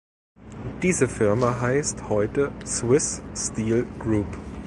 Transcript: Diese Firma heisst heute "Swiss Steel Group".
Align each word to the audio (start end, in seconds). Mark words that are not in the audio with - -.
Diese 0.81 1.07
Firma 1.07 1.61
heisst 1.61 2.09
heute 2.09 2.51
"Swiss 2.65 3.21
Steel 3.35 3.85
Group". 3.99 4.25